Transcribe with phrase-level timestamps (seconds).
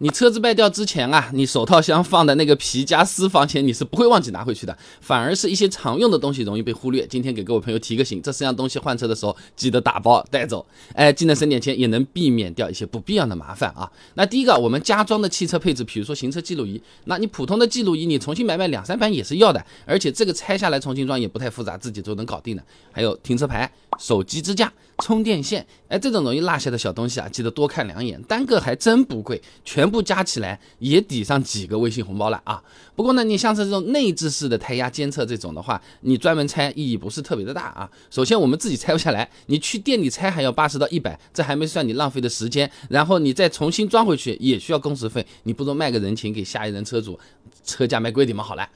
[0.00, 7.04] 你车子卖掉之前啊，你手套箱放的那个皮夹私房钱，你是不会忘记拿回去的，反而是一些常用的东西容易被忽略。
[7.06, 10.64] 今天给各位朋友提个醒，这四样东西换车的时候记得打包带走，
[10.94, 13.90] 哎，既能省点钱，也能避免掉一些不必要的麻烦啊。
[14.14, 22.62] 那第一个，我们加装的汽车配置，比如说行车记录仪，那你普通的记录仪你重新买买两三盘也是要的，而且这个拆下来重新装也不太复杂，自己都能搞定的。
[22.92, 23.68] 还有停车牌、
[23.98, 24.72] 手机支架。
[25.00, 32.60] 充电线，哎，这种容易落下的小东西啊，记得多看两眼，单个还真不贵，全部加起来也抵上几个微信红包了啊。
[32.96, 37.88] 不过呢，你像是这种内置式的胎压监测这种的话，你专门拆意义不是特别的大啊。
[38.10, 47.16] 首先我们自己拆不下来，你去店里拆还要八十到一百，这还没算你浪费的时间，然后你再重新装回去也需要工时费，你不如卖个人情给下一任车主，
[47.64, 48.68] 车价卖贵点嘛，好了。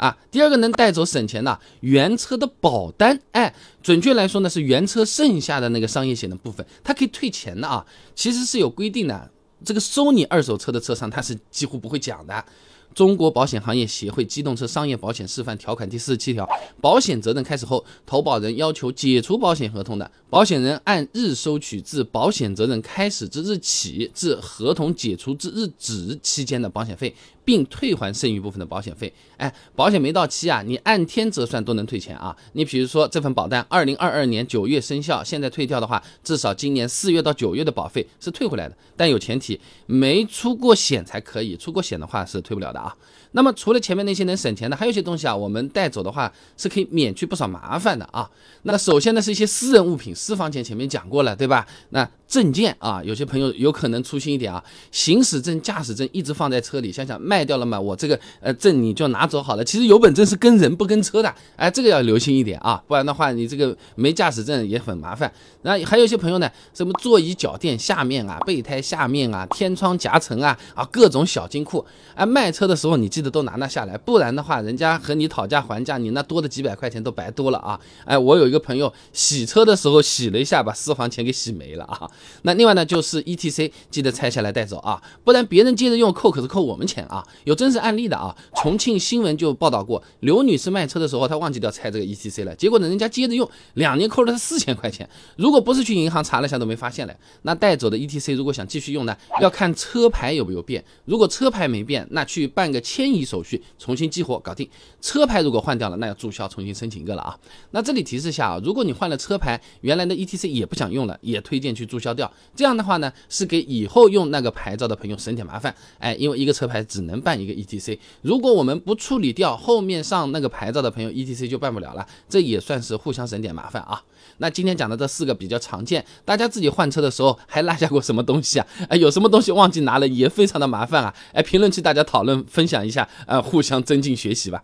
[0.00, 9.30] 啊，第二个能带走省钱的原车的保单，哎，准确来说呢是原车剩下的那个商业险的部分，它可以退钱的啊，其实是有规定的，
[9.62, 12.44] 这个收你二手车的车商他是几乎不会讲的。
[12.94, 16.48] 中国保险行业协会机动车商业保险示范条款第四十七条，
[16.80, 27.14] 保险责任开始后，投保人要求解除保险合同的，保险人按日收取自保险责任开始之日起至合同解除之日止期间的保险费，
[27.44, 29.12] 并退还剩余部分的保险费。
[29.36, 32.36] 哎，保险没到期啊，你按天折算都能退钱啊。
[32.54, 42.79] 你比如说这份保单，二零二二年九月生效，现在退掉的话，至少今年四月到九月的保费是退回来的，但有前提，没出过险才可以，出过险的话是退不了的。
[42.80, 42.96] 啊，
[43.32, 48.28] 那么除了前面那些能省钱的，还有一些东西啊，我们带走的话是可以免去不少麻烦的啊。
[48.62, 51.66] 那首先呢是一些私人物品，私房钱前面讲过了，对吧？
[51.90, 59.64] 那证件啊，有些朋友有可能粗心一点啊，行驶证、驾驶证一直放在车里，想想卖掉了嘛，我这个呃证你就拿走好了。
[59.64, 65.32] 其实有本证是跟人不跟车的，哎，这个要留心一点啊，不然的话你这个没驾驶证也很麻烦。
[65.62, 77.78] 那还有一些朋友呢，什么座椅脚垫下面啊、备胎下面啊、天窗夹层啊啊各种小金库，哎，卖车的时候你记得都拿那下来，不然的话人家和你讨价还价，你那多的几百块钱都白多了啊。
[78.04, 82.08] 哎，我有一个朋友洗车的时候洗了一下，把私房钱给洗没了啊。
[82.42, 87.26] 那另外呢，就是 E T C，记得拆下来带走啊，不然别人接着用扣可是扣我们钱啊。
[87.44, 95.08] 有真实案例的啊，重庆新闻就报道过，刘女士卖车的时候，她忘记掉拆这个 E T C 了，结果呢，人家接着用，两年扣了她四千块钱。
[95.36, 97.16] 如果不是去银行查了一下都没发现嘞。
[97.42, 100.84] 那带走的 E T C 如果想继续用呢，要看车牌有没有变。
[101.04, 104.68] 如果车牌没变，那去办办个迁移手续，重新激活搞定。
[105.00, 107.34] 车牌如果换掉了，那要注销，重新申请一个了啊。
[107.70, 112.30] 那这里提示一下啊，如果你换了车牌，原来的 E T C 也不想用了，也推荐去注销掉。
[112.54, 115.74] 这样的话呢，是给以后用那个牌照的朋友省点麻烦。
[115.98, 122.06] 哎，因为一个车牌只能办一个 E T C，如果我们不处理掉，后面上那个牌照的朋友 E T C 就办不了了。
[122.28, 124.02] 这也算是互相省点麻烦啊。
[124.36, 128.66] 那今天讲的这四个比较常见，大家自己换车的时候还落下过什么东西啊？
[128.90, 131.14] 哎，有什么东西忘记拿了也非常的麻烦啊？
[131.32, 134.60] 哎，评论区大家讨论分享一下，呃，互相增进学习吧。